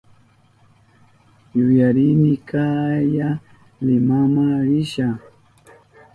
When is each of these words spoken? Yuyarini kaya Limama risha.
Yuyarini 1.57 2.33
kaya 2.49 3.29
Limama 3.85 4.47
risha. 4.67 5.09